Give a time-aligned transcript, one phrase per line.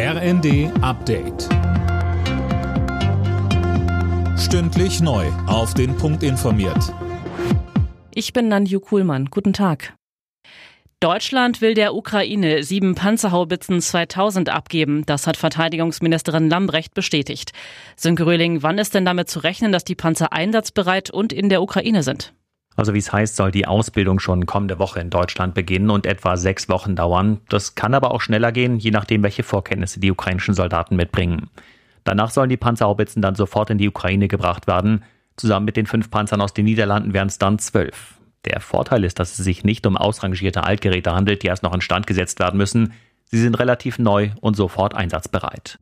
[0.00, 1.48] RND Update.
[4.38, 5.26] Stündlich neu.
[5.48, 6.94] Auf den Punkt informiert.
[8.14, 9.24] Ich bin Nanju Kuhlmann.
[9.24, 9.94] Guten Tag.
[11.00, 15.04] Deutschland will der Ukraine sieben Panzerhaubitzen 2000 abgeben.
[15.04, 17.50] Das hat Verteidigungsministerin Lambrecht bestätigt.
[17.96, 21.60] Sönke Röhling, wann ist denn damit zu rechnen, dass die Panzer einsatzbereit und in der
[21.60, 22.34] Ukraine sind?
[22.78, 26.36] Also wie es heißt, soll die Ausbildung schon kommende Woche in Deutschland beginnen und etwa
[26.36, 27.40] sechs Wochen dauern.
[27.48, 31.50] Das kann aber auch schneller gehen, je nachdem, welche Vorkenntnisse die ukrainischen Soldaten mitbringen.
[32.04, 35.02] Danach sollen die Panzerhaubitzen dann sofort in die Ukraine gebracht werden.
[35.36, 38.14] Zusammen mit den fünf Panzern aus den Niederlanden wären es dann zwölf.
[38.44, 42.06] Der Vorteil ist, dass es sich nicht um ausrangierte Altgeräte handelt, die erst noch instand
[42.06, 42.92] gesetzt werden müssen.
[43.24, 45.80] Sie sind relativ neu und sofort einsatzbereit.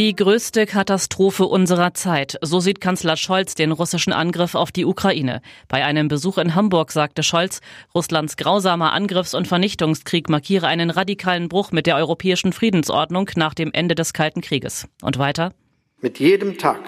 [0.00, 2.38] Die größte Katastrophe unserer Zeit.
[2.40, 5.42] So sieht Kanzler Scholz den russischen Angriff auf die Ukraine.
[5.68, 7.60] Bei einem Besuch in Hamburg sagte Scholz,
[7.94, 13.74] Russlands grausamer Angriffs- und Vernichtungskrieg markiere einen radikalen Bruch mit der europäischen Friedensordnung nach dem
[13.74, 14.88] Ende des Kalten Krieges.
[15.02, 15.52] Und weiter?
[16.00, 16.80] Mit jedem Tag,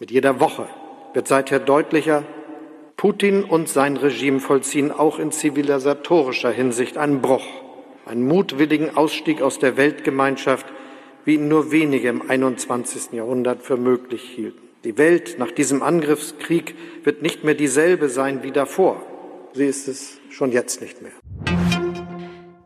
[0.00, 0.66] mit jeder Woche
[1.14, 2.24] wird seither deutlicher,
[2.96, 7.46] Putin und sein Regime vollziehen auch in zivilisatorischer Hinsicht einen Bruch,
[8.06, 10.66] einen mutwilligen Ausstieg aus der Weltgemeinschaft–
[11.30, 13.12] wie ihn nur wenige im 21.
[13.12, 14.58] Jahrhundert für möglich hielten.
[14.82, 19.00] Die Welt nach diesem Angriffskrieg wird nicht mehr dieselbe sein wie davor.
[19.52, 21.12] Sie ist es schon jetzt nicht mehr.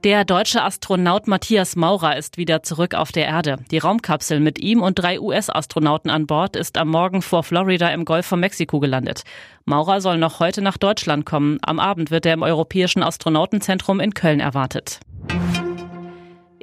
[0.02, 3.58] Der deutsche Astronaut Matthias Maurer ist wieder zurück auf der Erde.
[3.70, 8.06] Die Raumkapsel mit ihm und drei US-Astronauten an Bord ist am Morgen vor Florida im
[8.06, 9.24] Golf von Mexiko gelandet.
[9.66, 11.58] Maurer soll noch heute nach Deutschland kommen.
[11.60, 15.00] Am Abend wird er im Europäischen Astronautenzentrum in Köln erwartet.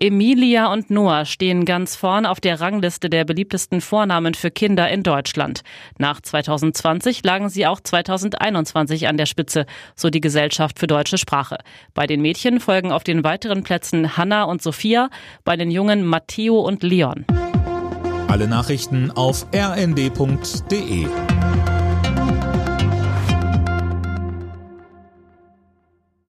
[0.02, 5.04] Emilia und Noah stehen ganz vorn auf der Rangliste der beliebtesten Vornamen für Kinder in
[5.04, 5.62] Deutschland.
[6.00, 11.60] Nach 2020 lagen sie auch 2021 an der Spitze, so die Gesellschaft für deutsche Sprache.
[11.94, 15.12] Bei den Mädchen folgen auf den weiteren Plätzen Hanna und Sophia,
[15.44, 17.24] bei den Jungen Matteo und Leon.
[18.28, 21.06] Alle Nachrichten auf rnd.de